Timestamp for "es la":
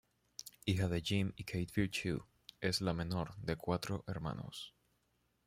2.59-2.91